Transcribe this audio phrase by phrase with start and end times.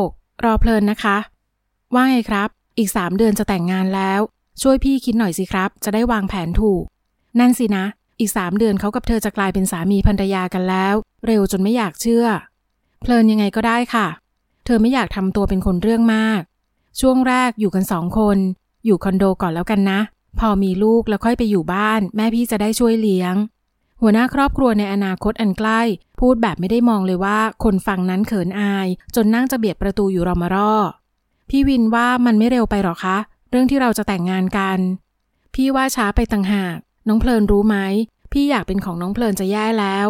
[0.00, 0.44] 6.
[0.44, 1.16] รอเพลินนะคะ
[1.94, 2.48] ว่าไงครับ
[2.78, 4.20] อีกสามเดือนจะแต่งงานแล้ว
[4.62, 6.84] ช่วยพี่คิดหน่อยสิครับ จะได้วางแผนถูก
[7.38, 7.84] นั่นสินะ
[8.20, 10.94] อีกสามเดือนเขากับเธอจะกลายเป็นสามีภรรยากันแล้ว
[11.26, 12.26] เร็วจนไม่อยากเชื่อ
[13.02, 14.06] เพลินยังไงก็ได้ค่ะ
[14.64, 16.40] เธอไม่อยากทำตัวเป็นคนเรื่องมาก
[17.00, 18.38] ช่วงแรกอยู่กันสองคน
[18.86, 20.00] อยู่คอนโดก่อนแล้วกันนะ
[20.38, 23.34] พอมีลูกแล้วค่อยไปอยู่บ้าน แม่พี่จะได้ช่วยเลี้ยง
[24.04, 25.80] หัวหน้าครอบครัวในอนาคตอันใกล้
[26.20, 30.74] พูดแบบไม่ได้มองเลยว่า คนฟังนั้นเขินอาย จนนั่งจะเบียดประตูอยู่รอมารอ
[31.48, 33.16] พี่วินว่ามันไม่เร็วไปหรอคะ
[33.50, 34.78] เรื่องที่เราจะแต่งงานกัน
[35.54, 36.76] พี่ว่าช้าไปต่างหาก
[37.08, 37.76] น้องเพลินรู้ไหม
[38.32, 40.08] พี่อยากเป็นของน้องเพลินจะแย่แล้ว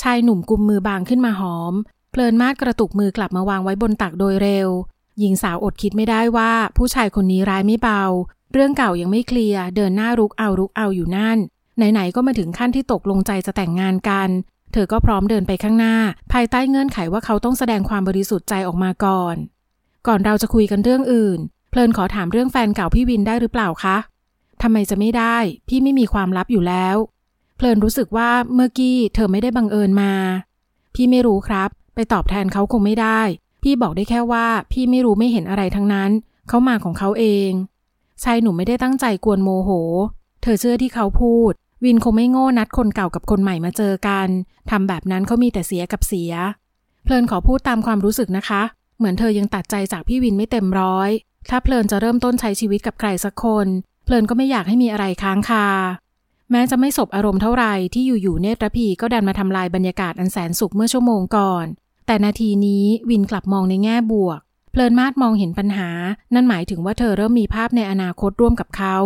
[0.00, 1.74] ชายหนุ่มกุมมือบางขึ้นมาหอม
[2.10, 4.68] เพลินมากกระตุกมือกลับมาวางไว้บนตักโดยเร็ว
[5.18, 8.02] หญิงสาวอดคิดไม่ได้ว่า ผู้ชายคนนี้ร้ายไม่เบา
[8.52, 11.38] เรื่องเก่ายังไม่เคลียร์ เดินหน้ารุกเอารุกเอาอยู่นั่น
[11.92, 14.28] ไหนๆก็มาถึงขั้นที่ตกลงใจจะแต่งงานกัน
[14.72, 15.96] เธอก็พร้อมเดินไปข้างหน้า
[16.32, 19.36] ภายใต้เงื่อนไขว่าเขาต้องแสดงความบริสุทธิ์ใจออกมาก่อน
[20.06, 21.38] ก่อนเราจะคุยกันเรื่องอื่น
[21.70, 23.96] เพลินขอถามเรื่องแฟนเก่าพี่วินได้หรือเปล่าคะ
[24.62, 25.36] ทำไมจะไม่ได้
[25.68, 26.96] พี่ไม่มีความลับอยู่แล้ว
[27.56, 30.12] เพลินรู้สึกว่าเมื่อกี้เธอไม่ได้บังเอิญมา
[30.94, 33.20] พี่ไม่รู้ครับ ไปตอบแทนเขาคงไม่ได้
[33.62, 36.10] พี่บอกได้แค่ว่า พี่ไม่รู้ไม่เห็นอะไรทั้งนั้น
[36.48, 37.50] เขามาของเขาเอง
[38.22, 39.70] ชายหนุ่มไม่ได้ตั้งใจกวนโมโห
[40.42, 41.52] เธอเชื่อที่เขาพูด
[41.84, 44.28] วินคงไม่โง่นัดคนเก่ากับคนใหม่มาเจอกัน
[44.70, 46.32] ทำแบบนั้นเขามีแต่เสียกับเสีย
[47.04, 48.62] เพลินขอพูดตามความรู้สึกนะคะ
[48.98, 51.10] เหมือนเธอยังตัดใจจากพี่วินไม่เต็มร้อย
[51.50, 53.66] ถ้าเพลินจะเริ่มต้นใช้ชีวิตกับใครสักคน
[54.04, 55.66] เพลินก็ไม่อยากให้มีอะไรค้างคา
[56.50, 61.66] แม้จะไม่สบอารมณ์เท่าไหร่ที่อยู่ๆเนตรพีก็ดันมาทำลายบรรยากาศอันแสนสุขเมื่อชั่วโมงก่อน
[62.06, 64.40] แต่นาทีนี้วินกลับมองในแง่บวก
[64.72, 65.88] เพลินมาดมองเห็นปัญหา
[66.34, 68.96] นั่นหมายถึงว่าเธอเริ่มมีภาพในอนาคตร่วมกับเขา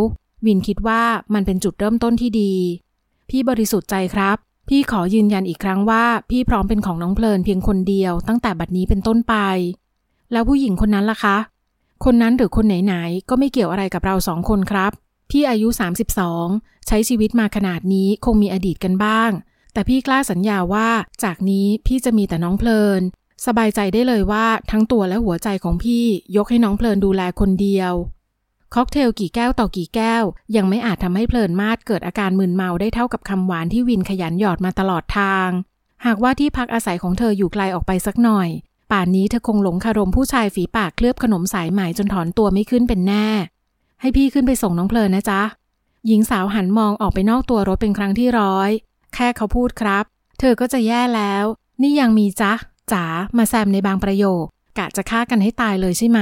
[0.46, 1.02] วินคิดว่า
[1.34, 2.54] มันเป็นจุดเริ่มต้นที่ดี
[3.30, 4.36] พี่บริสุทธิ์ใจครับ
[4.68, 9.34] พี่ขอยืนยันอีกครั้งว่าพี่พร้อมเป็นของน้องเพลินเพียงคนเดียวตั้งแต่บัดนี้เป็นต้นไป
[10.32, 11.36] แล้วผู้หญิงคนนั้นล่ะคะ
[12.04, 14.92] คนนั้นหรือคนไหนๆก็ไม่เกี่ยวอะไรกับเราสองคนครับ
[15.30, 15.68] พี่อายุ
[16.28, 19.30] 32 ใช้ชีวิตมาขนาดนี้คงมีอดีตกันบ้าง
[19.72, 20.88] แต่พี่กล้าสัญญาว่า
[21.24, 23.00] จากนี้พี่จะมีแต่น้องเพลิน
[23.46, 26.04] สบายใจได้เลยว่าทั้งตัวและหัวใจของพี่
[26.36, 27.92] ยกให้น้องเพลินดูแลคนเดียว
[28.74, 30.24] ค็อกเทลกี่แก้วต่อกี่แก้ว
[30.56, 35.48] ยังไม่อาจทำให้เพลินมาดเกิดอาการมึนเมาได้เท่ากับคำหวานที่วินขยันหยอดมาตลอดทาง
[36.06, 38.48] หากว่าที่พักอาศัยของเธออยู่ไกลออกไปสักหน่อย
[38.90, 43.28] ป่านนี้เธอคงหลงคารมผู้ชายฝีปากเคลือบขนมสายไหมจนถอนตัวไม่ขึ้นเป็นแน่
[44.00, 45.42] ให้พี่ขึ้นไปส่งน้องเพลินนะจ๊ะ
[46.06, 48.70] หญิงสาวหันมองออกไปนอกตัวรถเป็นครั้งที่ร้อย
[49.14, 50.04] แค่เขาพูดครับ
[50.38, 51.44] เธอก็จะแย่แล้ว
[51.82, 52.52] นี่ยังมีจ๊ะ
[52.92, 53.04] จ๋า
[53.36, 54.44] มาแซมในบางประโยค
[54.78, 56.20] กะจะฆ่ากันให้ตายเลยใช่ไหม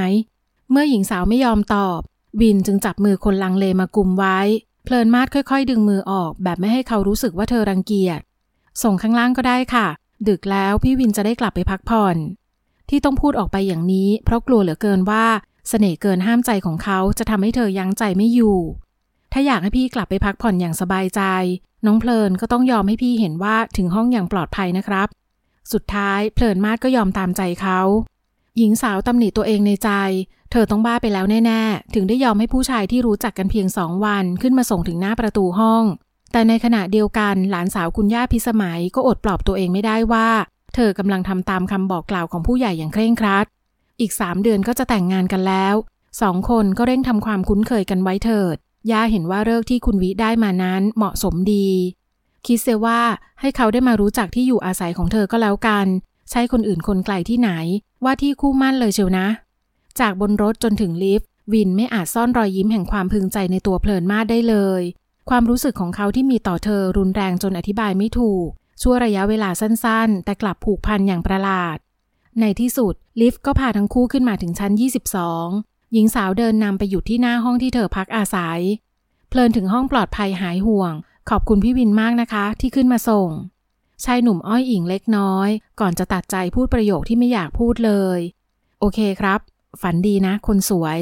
[0.70, 2.00] เมื่อหญิงสาวไม่ยอมตอบ
[2.40, 4.38] วินจึงจับมือคนลังเลมากุมไว้
[4.84, 8.20] เพลินมาดค่อยๆ ดึงมือออกแบบไม่ให้เขารู้สึกว่าเธอรังเกียจ
[8.82, 9.86] ส่งข้างล่างก็ได้ค่ะ
[10.28, 12.16] ดึกแล้วพี่วินจะได้กลับไปพักผ่อน
[12.88, 15.24] ที่ต้องพูดออกไปอย่างนี้ เพราะกลัวเหลือเกินว่า
[15.68, 18.58] เสน่ห์เกินห้ามใจของเขาจะทำให้เธอยั้งใจไม่อยู่
[19.32, 21.22] ถ้าอยากให้พี่กลับไปพักผ่อนอย่างสบายใจ
[21.86, 25.08] น้องเพลินก็ต้องยอมให้พี่เห็นว่าถึงห้องอย่างปลอดภัยนะครับ
[25.72, 27.80] สุดท้ายเพลินมาดก็ยอมตามใจเขา
[28.58, 29.90] หญิงสาวตำหนิตัวเองในใจ
[30.50, 35.84] เธอต้องบ้าไปแล้วแน่ๆ ถึงได้ยอมให้ผู้ชายที่รู้จักกันเพียงสองวันขึ้นมาส่งถึงหน้าประตูห้อง
[36.32, 40.28] แต่ในขณะเดียวกันหลานสาวคุณย่าพิสมัยก็อดปลอบตัวเองไม่ได้ว่า
[40.74, 43.46] เธอกำลังทำตามคำบอกกล่าวของผู้ใหญ่อย่างเคร่งครัด
[44.00, 45.74] อีกสามเดือนก็จะแต่งงานกันแล้ว
[46.20, 48.56] สองคนก็เร่งทำความคุ้นเคยกันไว้เถิด
[48.90, 51.68] ย่าเห็นว่าเลิกที่คุณวิได้มานั้นเหมาะสมดี
[52.46, 53.00] คิดเสียว่า
[53.40, 55.86] ให้เขาได้มารู้จักที่อยู่อาศัยของเธอก็แล้วกัน
[56.30, 57.50] ใช่คนอื่นคนไกลที่ไหน
[58.04, 59.26] ว่าที่คู่มั่นเลยเชียวนะ
[60.00, 64.82] จากบนรถจนถึงลิฟต์ วินไม่อาจซ่อนรอยยิ้มแห่งความพึงใจในตัวเพลินมาดได้เลย
[65.30, 68.46] ความรู้สึกของเขาที่มีต่อเธอรุนแรงจนอธิบายไม่ถูก
[68.82, 71.76] ชั่วระยะเวลาสั้นๆ แต่กลับผูกพันอย่างประหลาด
[72.40, 74.72] ในที่สุดลิฟต์ก็พาทั้งคู่ขึ้นมาถึงชั้น
[75.32, 78.60] 22 หญิงสาวเดินนำไปหยุดที่หน้าห้องที่เธอพักอาศัย
[79.28, 80.92] เพลินถึงห้องปลอดภัยหายห่วง
[81.30, 83.28] ขอบคุณพี่วินมากนะคะ ที่ขึ้นมาส่ง
[84.04, 85.48] ชายหนุ่มอ้อยอิงเล็กน้อย
[85.80, 88.18] ก่อนจะตัดใจพูดประโยคที่ไม่อยากพูดเลย
[88.80, 89.40] โอเคครับ
[89.82, 90.98] ฝันดีนะ คนสวย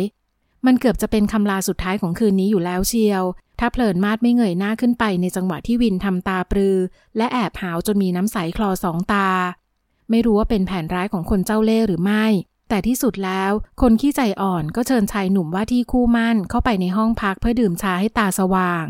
[0.66, 3.24] มันเกือบจะเป็นคำลาสุดท้ายของคืนนี้อยู่แล้วเชียว
[3.58, 6.76] ถ้าเพลินมาดไม่เงยหน้าขึ้นไปในจังหวะที่วินทำตาปรือ
[7.16, 9.28] และแอบหาวจนมีน้ำใสคลอสองตา
[10.10, 12.24] ไม่รู้ว่าเป็นแผนร้ายของคนเจ้าเล่ห์หรือไม่
[12.68, 18.86] แต่ที่สุดแล้ว คนขี้ใจอ่อนก็เชิญชายหนุ่มว่าที่คู่มั่นเข้าไปในห้องพักเพื่อดื่มชาให้ตาสว่าง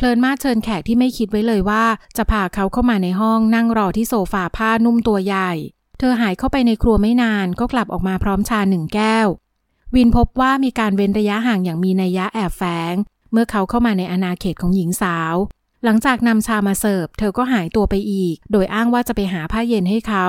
[0.00, 1.84] เพลินมาเชิญแขกที่ไม่คิดไว้เลยว่า
[2.16, 5.50] จะพาเขาเข้ามาในห้องนั่งรอที่โซฟาผ้านุ่มตัวใหญ่
[5.98, 9.26] เธอหายเข้าไปในครัวไม่นานก็กลับออกมาพร้อมชาหนึ่งแก้ว
[9.94, 12.62] วินพบว่ามีการเว้นระยะห่างอย่างมีนัยยะแอบแฝ
[12.92, 12.94] ง
[13.32, 15.34] เมื่อเขาเข้ามาในอาณาเขตของหญิงสาว
[15.84, 20.26] หลังจากนำชามาเสิร์ฟเธอก็หายตัวไปอีก โดยอ้างว่าจะไปหาผ้าเย็นให้เขา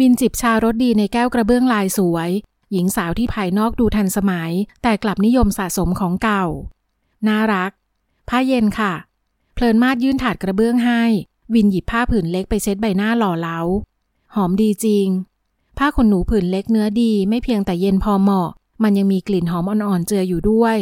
[0.00, 2.30] วินจิบชารสดีในแก้วกระเบื้องลายสวย
[2.72, 4.52] หญิงสาวที่ภายนอกดูทันสมัย
[4.82, 6.44] แต่กลับนิยมสะสมของเก่า
[7.28, 7.70] น่ารัก
[8.28, 8.92] ผ้าเย็นค่ะ
[9.54, 11.02] เพลินมาดยื่นถาดกระเบื้องให้
[11.54, 13.58] วินหยิบผ้าผืนเล็กไปเช็ดใบหน้าหล่อเหลา
[14.34, 15.06] หอมดีจริง
[15.78, 18.50] ผ้าขนหนูผืนเล็กเนื้อดี ไม่เพียงแต่เย็นพอเหมาะ
[18.82, 20.76] มันยังมีกลิ่นหอมอ่อนๆเจืออยู่ด้วย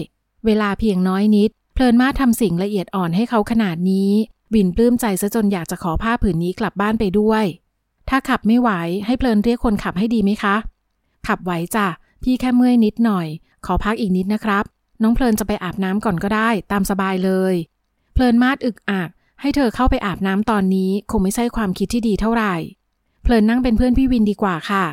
[0.44, 4.10] เวลาเพียงน้อยนิด เพลินมาทำสิ่งละเอียดอ่อนให้เขาขนาดนี้
[4.54, 7.44] วินปลื้มใจซะจนอยากจะขอผ้าผืนนี้กลับบ้านไปด้วย
[8.08, 8.70] ถ้าขับไม่ไหว
[9.06, 10.56] ให้เพลินเรียกคนขับให้ดีไหมคะ
[11.26, 11.86] ขับไหวจ้ะ
[12.22, 13.26] พี่แค่เมื่อยนิดหน่อย
[13.66, 14.64] ขอพักอีกนิดนะครับ
[15.02, 17.54] น้องเพลินจะไปอาบน้ำก่อนก็ได้ ตามสบายเลย
[18.12, 19.08] เพลินมาดอึกอัก
[19.40, 22.54] ให้เธอเข้าไปอาบน้ำตอนนี้คงไม่ใช่ความคิดที่ดีเท่าไหร่
[23.22, 24.84] เพลินนั่งเป็นเพื่อนพี่วินดีกว่าค่ะ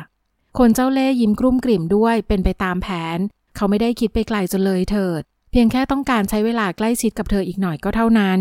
[0.58, 3.18] คนเจ้าเล่ยิ้มกลุ้มกลิ่มด้วยเป็นไปตามแผน
[3.56, 8.40] เขาไม่ได้คิดไปไกลจนเลยเถิด เพียงแค่ต้องการใช้เวลาใกล้ชิดกับเธออีกหน่อยก็เท่านั้น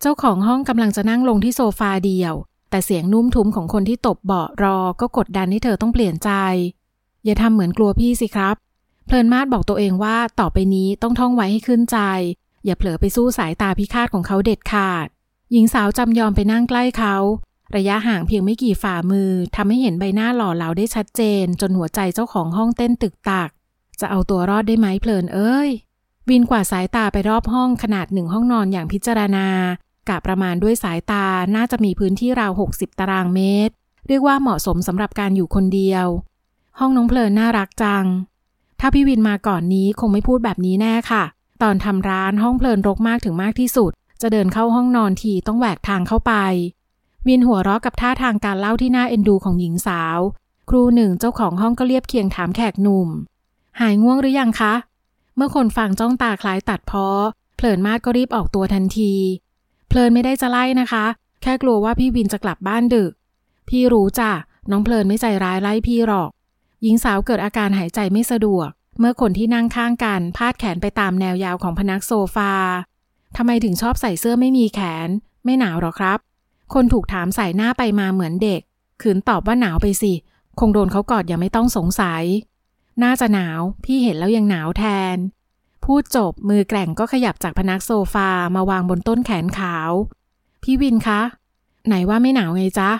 [0.00, 2.34] เจ้าของห้องกำลังจะนั่งลงที่โซฟาเดียว
[2.70, 6.30] แต่เสียงนุ่มทุ้มของคนที่ตบเบาะรอ ก็กดดันให้เธอต้องเปลี่ยนใจ
[7.24, 8.56] อย่าทำเหมือนกลัวพี่สิครับ
[9.06, 11.98] เพลินมาดบอกตัวเองว่าต่อไปนี้ต้องท่องไว้ให้ขึ้นใจ
[12.64, 15.06] อย่าเผลอไปสู้สายตาพิฆาตของเขาเด็ดขาด
[15.52, 17.16] หญิงสาวจำยอมไปนั่งใกล้เขา
[17.76, 23.50] ระยะห่างเพียงไม่กี่ฝ่ามือทำให้เห็นใบหน้าหล่อเหลาได้ชัดเจน จนหัวใจเจ้าของห้องเต้นตึกตัก
[24.00, 25.68] จะเอาตัวรอดได้ไหมเพลินเอ้ย
[26.28, 29.46] วินกว่าสายตาไปรอบห้องขนาดหนึ่งห้องนอนอย่างพิจารณา
[30.08, 31.24] กะประมาณด้วยสายตา
[31.56, 33.72] น่าจะมีพื้นที่ราว 60 ตารางเมตร
[34.08, 36.06] เรียกว่าเหมาะสมสำหรับการอยู่คนเดียว
[36.78, 38.04] ห้องน้องเพลินน่ารักจัง
[38.80, 41.24] ถ้าพี่วินมาก่อนนี้คงไม่พูดแบบนี้แน่ค่ะ
[41.62, 43.92] ตอนทำร้านห้องเพลินรกมากถึงมากที่สุด
[44.22, 46.32] จะเดินเข้าห้องนอนทีต้องแหวกทางเข้าไป
[47.26, 50.18] วินหัวเราะกับท่าทางการเล่าที่น่าเอ็นดูของหญิงสาว
[50.70, 53.08] ครูหนึ่งเจ้าของห้องก็เรียบเคียงถามแขกหนุ่ม
[53.80, 54.74] หายง่วงหรือยังคะ
[55.36, 57.22] เมื่อคนฟังจ้องตาคล้ายตัดเพาะ
[57.56, 59.12] เพลินมากก็รีบออกตัวทันที
[59.88, 61.04] เพลินไม่ได้จะไล่นะคะ
[61.42, 63.12] แค่กลัวว่าพี่วินจะกลับบ้านดึก
[63.68, 64.30] พี่รู้จ้ะ
[64.70, 66.30] น้องเพลินไม่ใจร้ายไล่พี่หรอก
[66.82, 68.68] หญิงสาวเกิดอาการหายใจไม่สะดวก
[68.98, 72.52] เมื่อคนที่นั่งข้างกัน พาดแขนไปตามแนวยาวของพนักโซฟา
[73.36, 75.08] ทำไมถึงชอบใส่เสื้อไม่มีแขน
[75.44, 76.18] ไม่หนาวหรอครับ
[76.74, 78.60] คนถูกถามใส่หน้าไปมาเหมือนเด็ก
[79.02, 80.12] ขืนตอบว่าหนาวไปสิ
[80.58, 82.24] คงโดนเขากอดอย่าไม่ต้องสงสัย
[83.02, 84.84] น่าจะหนาว พี่เห็นแล้วยังหนาวแท
[85.14, 85.16] น
[85.84, 89.90] พูดจบมือแกร่งก็ขยับจากพนักโซฟามาวางบนต้นแขนขาว
[90.62, 91.20] พี่วินคะ
[91.86, 92.90] ไหนว่าไม่หนาวไงจ๊ะ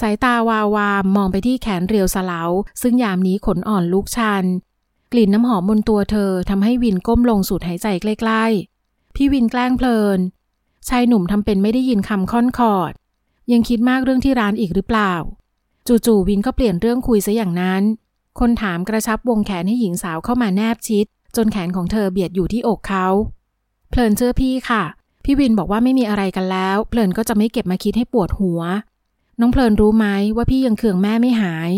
[0.00, 2.50] สายตาวาวามมองไปที่แขนเรียวสลาว
[2.82, 4.44] ซึ่งยามนี้ขนอ่อนลุกชัน
[5.12, 10.18] กลิ่นน้ำหอมบนตัวเธอทำให้วินก้มลงสูดหายใจใกล้ๆ พี่วินแกล้งเพลิน
[10.88, 12.92] ชายหนุ่มทำเป็นไม่ได้ยินคำค่อนคอด
[13.52, 15.14] ยังคิดมากเรื่องที่ร้านอีกหรือเปล่า
[15.86, 17.82] จู่ๆวินก็เปลี่ยนเรื่องคุยซะอย่างนั้น
[18.40, 21.06] คนถามกระชับวงแขนให้หญิงสาวเข้ามาแนบชิด
[21.36, 23.06] จนแขนของเธอเบียดอยู่ที่อกเขา
[23.90, 24.82] เพลินเชื่อพี่ค่ะ
[25.24, 28.60] พี่วินบอกว่าไม่มีอะไรกันแล้ว เพลินก็จะไม่เก็บมาคิดให้ปวดหัว
[29.40, 30.06] น้องเพลินรู้ไหม
[30.36, 31.70] ว่าพี่ยังเคืองแม่ไม่หาย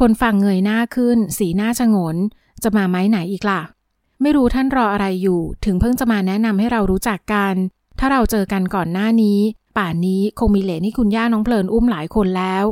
[0.00, 2.16] คนฟังเงยหน้าขึ้น สีหน้าชะงน
[2.62, 3.62] จะมาไม้ไหนอีกล่ะ
[4.22, 7.54] ไม่รู้ท่านรออะไรอยู่ ถึงเพิ่งจะมาแนะนำให้เรารู้จักกัน
[7.98, 9.38] ถ้าเราเจอกันก่อนหน้านี้
[9.76, 12.64] ป่านนี้คงมีเหลนให้คุณย่าน้องเพลินอุ้มหลายคนแล้ว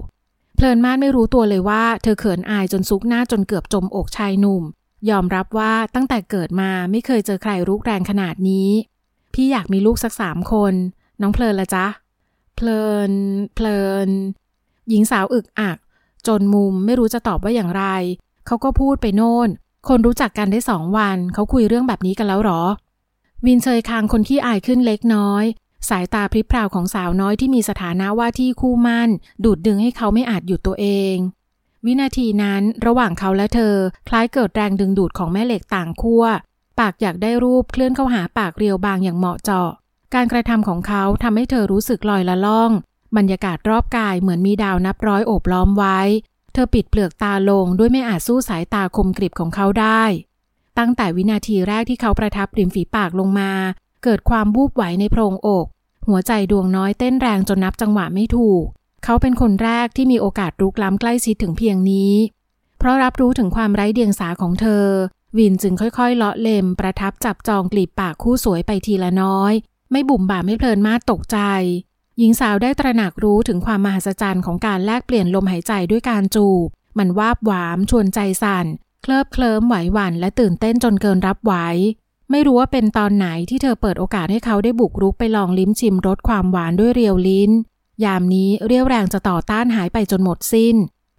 [0.56, 4.62] เพลินมาดไม่รู้ตัวเลยว่า เธอเขินอายจนซุกหน้าจนเกือบจมอกชายหนุ่ม
[5.10, 8.68] ยอมรับว่าตั้งแต่เกิดมาไม่เคยเจอใครรุกแรงขนาดนี้
[9.34, 10.74] พี่อยากมีลูกสักสามคน
[11.20, 11.86] น้องเพลินละจ๊ะ
[12.58, 13.12] เพลิน
[13.55, 14.08] เพลิน
[14.88, 15.78] หญิงสาวอึกอัก
[16.26, 17.84] จนมุมไม่รู้จะตอบว่าอย่างไร
[18.46, 19.49] เขาก็พูดไปโน่น
[19.88, 22.62] คนรู้จักกันได้สองวัน เขาคุยเรื่องแบบนี้กันแล้วหรอ
[23.47, 25.44] วินเชยคางคนขี้อายขึ้นเล็กน้อย
[25.88, 29.09] สายตาพริบพราวของสาวน้อยที่มีสถานะว่าที่คู่มั่น
[29.44, 31.16] ดูดดึงให้เขาไม่อาจหยุดตัวเอง
[31.85, 33.75] วินาทีนั้นระหว่างเขาและเธอ
[34.09, 36.25] คล้ายเกิดแรงดึงดูดของแม่เหล็กต่างขั้ว
[36.78, 39.71] ปากอยากได้รูปเคลื่อนเข้าหาปากเรียวบางอย่างเหมาะเจาะ
[40.14, 42.70] การกระทำของเขาทำให้เธอรู้สึกลอยละล่อง
[43.16, 46.00] บรรยากาศรอบกายเหมือนมีดาวนับร้อยโอบล้อมไว้
[46.52, 50.02] เธอปิดเปลือกตาลงด้วยไม่อาจสู้สายตาคมกริบของเขาได้
[50.78, 53.50] ตั้งแต่วินาทีแรกที่เขาประทับริมฝีปากลงมา
[54.04, 55.66] เกิดความบูบไหวในโพรงอก
[56.08, 58.64] หัวใจดวงน้อยเต้นแรงจนนับจังหวะไม่ถูก
[59.04, 62.12] เขาเป็นคนแรกที่มีโอกาสรุกล้ำใกล้ชิดถึงเพียงนี้
[62.78, 64.86] เพราะรับรู้ถึงความไร้เดียงสาของเธอ
[65.38, 69.52] วินจึงค่อยๆ เลาะเล็มประทับจับจองกลีบปากคู่สวยไปทีละน้อย
[69.90, 71.38] ไม่บุ่มบ่ามไม่เพลินมากตกใจ
[72.18, 76.68] หญิงสาวได้ตระหนักรู้ถึงความมหัศจรรย์ของการแลกเปลี่ยนลมหายใจด้วยการจูบ
[76.99, 78.66] มันวาบหวามชวนใจสั่น
[79.02, 81.54] เคลิบเคลิ้มไหวหวั่นและตื่นเต้นจนเกินรับไหว
[82.30, 87.50] ไม่รู้ว่าเป็นตอนไหนที่เธอเปิดโอกาสให้เขาได้บุกรุกไปลองลิ้มชิมรสความหวานด้วยเรียวลิ้น
[88.04, 90.76] ยามนี้เรียวแรงจะต่อต้านหายไปจนหมดสิ้น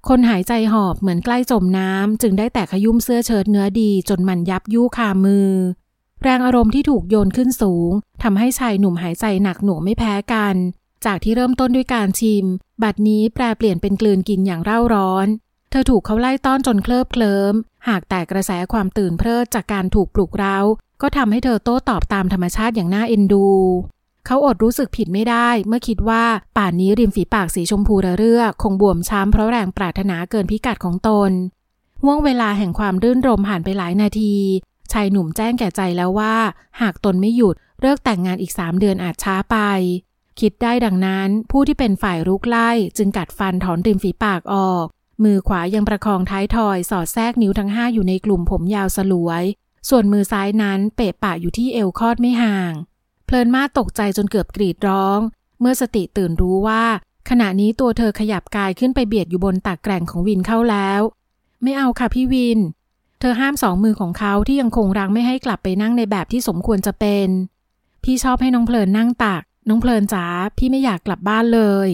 [0.08, 5.50] คนหายใจหอบเหมือนใกล้จมน้ำจึงได้แต่ขยุ่มเสื้อเชิ้ตเนื้อดีจนมันยับยุคามือ
[6.24, 7.92] แรงอารมณ์ที่ถูกโยนขึ้นสูง
[8.24, 10.56] ทำให้ชายหนุ่มหายใจหนักหน่วงไม่แพ้กัน
[11.06, 12.46] จากที่เริ่มต้นด้วยการชิม
[12.84, 15.28] บัดนี้แปลเปลี่ยนเป็นกลืนกินอย่างเร่าร้อน
[15.72, 17.54] เธอถูกเขาไล่ต้อนจนเคลิบเคลิ้ม
[17.88, 20.60] หากแต่กระแสความตื่นเพลิดจากการถูกปลุกเร้า
[21.02, 23.48] ก็ทำให้เธอโต้ตอบตามธรรมชาติอย่างน่าเอ็นดู
[24.26, 26.24] เขาอดรู้สึกผิดไม่ได้ เมื่อคิดว่า
[26.58, 31.32] ป่านนี้ริมฝีปากสีชมพูระเรื่อคงบวมช้ำเพราะแรงปรารถนาเกินพิกัดของตน
[32.04, 34.36] ห่วงเวลาแห่งความรื่นรมผ่านไปหลายนาที
[34.94, 36.36] ชายหนุ่มแจ้งแก่ใจแล้วว่า
[36.82, 39.58] หากตนไม่หยุดเลิกแต่งงานอีกสามเดือนอาจช้าไป
[40.40, 44.86] คิดได้ดังนั้นผู้ที่เป็นฝ่ายรุกไล่จึงกัดฟันถอนริมฝีปากออก
[45.24, 49.44] มือขวายังประคองท้ายทอยสอดแทรกนิ้วทั้งห้าอยู่ในกลุ่มผมยาวสลวย
[49.90, 52.74] ส่วนมือซ้ายนั้นเปะปะอยู่ที่เอวคอดไม่ห่าง
[53.26, 55.20] เพลินมาตกใจจนเกือบกรีดร้อง
[55.60, 56.84] เมื่อสติตื่นรู้ว่า
[57.30, 61.02] ขณะนี้ตัวเธอขยับกายขึ้นไปเบียดอยู่บนตักแกร่งของวินเข้าแล้ว
[61.64, 62.60] ไม่เอาค่ะพี่วิน
[63.20, 67.28] เธอห้ามสองมือของเขาที่ยังคงรังไม่ให้กลับไปนั่งในแบบที่สมควรจะเป็น
[68.04, 70.26] พี่ชอบให้น้องเพลินนั่งตัก น้องเพลินจ๋า
[70.58, 71.90] พี่ไม่อยากกลับบ้านเลย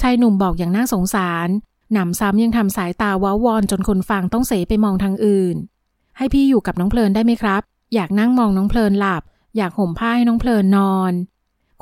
[0.00, 1.48] ชายหนุ่มบอกอย่างน่าสงสาร
[1.92, 5.56] หนำซ้ำยังทำสายตาว้าวอนจนคนฟังต้องเสไปมองทางอื่น
[6.16, 7.62] ให้พี่อยู่กับน้องเพลินได้ไหมครับ
[7.94, 9.22] อยากนั่งมองน้องเพลินหลับ
[9.56, 11.12] อยากห่มผ้าให้น้องเพลินนอน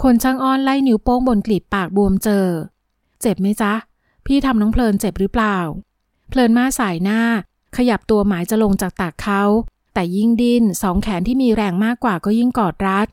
[0.02, 2.47] คนช่างอ้อนไล่นิ้วโป้งบนกลีบปากบวมเจอ
[3.20, 3.73] เจ็บไหมจ๊ะ
[4.26, 5.56] พี่ทำน้องเพลินเจ็บหรือเปล่า
[6.28, 7.20] เพลินมาสายหน้า
[7.76, 9.42] ขยับตัวหมายจะลงจากตักเขา
[9.94, 13.06] แต่ยิ่งดิ้นสองแขนที่มีแรงมากกว่าก็ยิ่งกอดรัด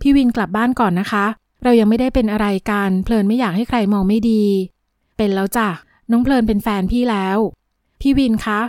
[0.00, 1.26] พี่วินกลับบ้านก่อนนะคะ
[1.62, 4.44] เรายังไม่ได้เป็นอะไรกัน เพลินไม่อยากให้ใครมองไม่ดี
[5.16, 5.68] เป็นแล้วจ้ะ
[6.10, 7.38] น้องเพลินเป็นแฟนพี่แล้ว
[8.00, 8.60] พี่วินคะ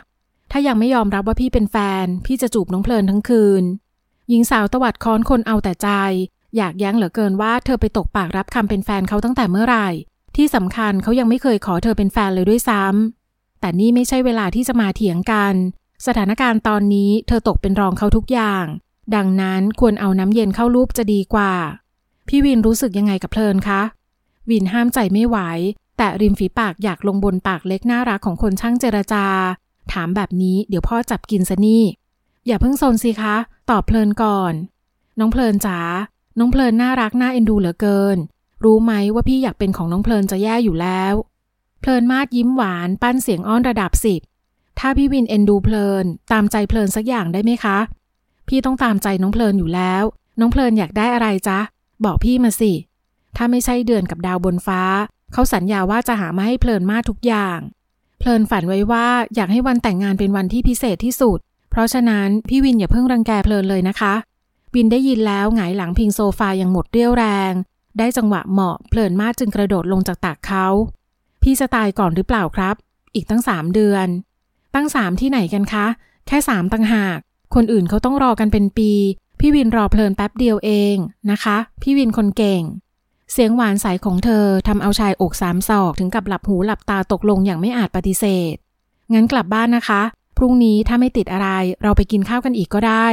[0.51, 3.63] ถ้ายังไม่ยอมรับว่าพี่เป็นแฟน พี่จะจูบน้องเพลินทั้งคืน
[4.29, 5.89] หญิงสาวตวัดค้อนคนเอาแต่ใจ
[6.57, 9.87] อยากยั้งเหลือเกินว่าเธอไปตกปากรับคำเป็นแฟนเขาตั้งแต่เมื่อไหร่
[10.35, 13.20] ที่สำคัญเขายังไม่เคยขอเธอเป็นแฟนเลยด้วยซ้ำ
[13.61, 15.53] แต่นี่ไม่ใช่เวลาที่จะมาเถียงกัน
[16.05, 18.65] สถานการณ์ตอนนี้เธอตกเป็นรองเขาทุกอย่าง
[19.15, 21.53] ดังนั้นควรเอาน้ำเย็นเข้ารูปจะดีกว่า
[22.27, 23.81] พี่วินรู้สึกยังไงกับเพลินคะ
[24.49, 25.37] วินห้ามใจไม่ไหว
[25.97, 29.25] แต่ริมฝีปากอยากลงบนปากเล็กน่ารักของคนช่างเจรจา
[29.91, 31.83] ถามแบบนี้เดี๋ยวพ่อจับกินซะนี่
[32.47, 33.35] อย่าเพิ่งโซนสิคะ
[33.69, 34.53] ตอบเพลินก่อน
[35.19, 35.79] น้องเพลินจ๋า
[36.39, 38.17] น้องเพลินน่ารักน่าเอ็นดูเหลือเกิน
[38.63, 41.13] รู้ไหมว่าพี่อยากเป็นของน้องเพลินจะแย่อยู่แล้ว
[41.81, 44.21] เพลินมาดยิ้มหวานปั้นเสียงอ้อนระดับสิบ
[44.79, 47.77] ถ้าพี่วินเอ็นดูเพลิน ตามใจเพลินสักอย่างได้ไหมคะ
[48.47, 50.03] พี่ต้องตามใจน้องเพลินอยู่แล้ว
[50.39, 51.59] น้องเพลินอยากได้อะไรจ๊ะ
[52.05, 52.73] บอกพี่มาสิ
[53.35, 54.81] ถ้าไม่ใช่เดือนกับดาวบนฟ้า
[55.33, 57.59] เขาสัญญาว่าจะหามาให้เพลินมากทุกอย่าง
[58.19, 61.39] เพลินฝันไว้ว่าอยากให้วันแต่งงานเป็นวันที่พิเศษที่สุด
[61.71, 64.13] เพราะฉะนั้นพี่วินอย่าเพิ่งรังแกเพลินเลยนะคะ
[64.75, 67.53] วินได้ยินแล้วหงายหลังพิงโซฟาอย่างหมดเรี่ยวแรง
[67.97, 70.67] ได้จังหวะเหมาะเพลินมากจึงกระโดดลงจากตักเขา
[71.41, 72.75] พี่จะตายก่อนหรือเปล่าครับ
[73.15, 74.07] อีกตั้งสามเดือน
[74.75, 75.85] ตั้งสามที่ไหนกันคะ
[76.27, 77.19] แค่สามตั้งหาก
[77.55, 78.91] คนอื่นเขาต้องรอกันเป็นปี
[79.39, 80.95] พี่วินรอเพลินแป๊บเดียวเอง
[81.31, 82.63] นะคะ พี่วินคนเก่ง
[83.31, 88.55] เสียงหวานใสของเธอทำเอาชายอกสามศอกถึงกับหลับหูหลับตาตกลงอย่างไม่อาจปฏิเสธ
[89.13, 90.01] งั้นกลับบ้านนะคะ
[90.37, 91.49] พรุ่งนี้ถ้าไม่ติดอะไร
[91.83, 93.07] เราไปกินข้าวกันอีกก็ได้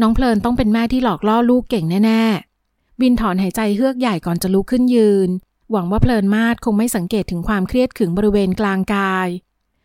[0.00, 5.28] น้องเพลินต้องเป็นแม่ที่หลอกล่อลูกเก่งแน่ๆวินถอนหายใจเฮือกใหญ่ก่อนจะลุกขึ้นยืน
[5.72, 9.28] หวังว่าเพลินมาดคงไม่สังเกตถึงความเครียดขึงบริเวณกลางกาย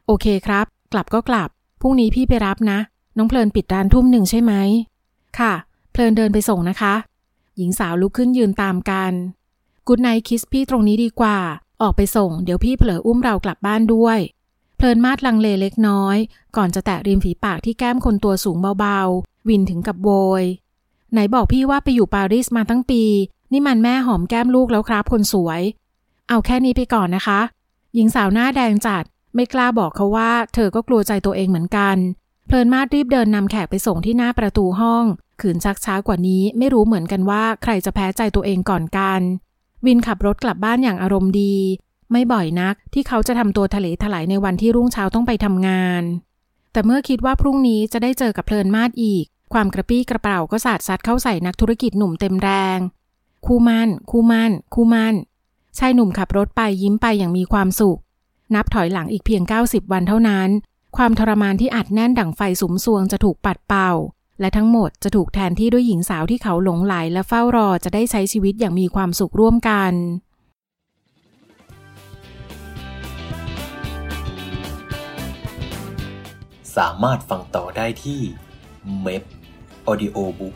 [0.08, 1.50] โอเคครับ กลับก็กลับ
[1.82, 2.79] พรุ่งนี้พี่ไปรับนะ
[3.17, 4.53] น้องเพลินปิดร้านทุ่มหนึ่งใช่ไหม
[5.39, 5.53] ค่ะ
[5.91, 6.94] เพลินเดินไปส่งนะคะ
[7.58, 9.13] หญิงสาวลุกขึ้นยืนตามกัน
[9.88, 11.38] กูดไนคิสพี่ตรงนี้ดีกว่า
[11.82, 14.20] ออกไปส่ง เดี๋ยวพี่เผลออุ้มเรากลับบ้านด้วย
[14.77, 16.17] เพลินมาดลังเลเล็กน้อย
[16.56, 20.10] ก่อนจะแตะริมฝีปากที่แก้มคนตัวสูงเบาๆ วินถึงกับโว
[20.41, 20.44] ย
[21.12, 23.03] ไหนบอกพี่ว่าไปอยู่ปารีสมาตั้งปี
[23.51, 25.62] นี่มันแม่หอมแก้มลูกแล้วครับคนสวย
[26.30, 27.39] เอาแค่นี้ไปก่อนนะคะ
[27.96, 29.04] หญิงสาวหน้าแดงจัด
[29.36, 31.96] ไม่กล้าบอกเขาว่า เธอก็กลัวใจตัวเองเหมือนกัน
[32.48, 35.04] เพลินมาดรีบเดินนำแขกไปส่งที่หน้าประตูห้อง
[35.42, 39.22] ขืนชักช้ากว่านี้ไม่รู้เหมือนกันว่าใครจะแพ้ใจตัวเองก่อนกัน
[39.86, 41.56] วินขับรถกลับบ้านอย่างอารมณ์ดี
[42.12, 46.04] ไม่บ่อยนักที่เขาจะทำตัวทะเลถลายในวันที่รุ่งเช้าต้องไปทำงาน
[46.72, 52.80] แต่เมื่อคิดว่าพรุ่งนี้จะได้เจอกับเพลินมาดอีก ความกระปี้กระเป๋าก็สาดซัดเข้าใส่นักธุรกิจหนุ่มเต็มแรง
[53.48, 55.13] คู่มันคู่มันคู่มัน
[55.77, 58.00] ชายหนุ่มขับรถไปยิ้มไปอย่างมีความสุข
[58.56, 60.50] นับถอยหลังอีกเพียง 90 วันเท่านั้น
[60.98, 63.89] ความทรมานที่อัดแน่นดั่งไฟสุมสวงจะถูกปัดเป่า
[64.39, 69.94] และทั้งหมดจะถูกแทนที่ด้วยหญิงสาวที่เขาหลงไหลและเฝ้ารอจะได้ใช้ชีวิตอย่างมีความสุขร่วมกัน
[76.77, 78.22] สามารถฟังต่อได้ที่
[79.01, 79.24] เม p
[79.89, 80.56] Audio Book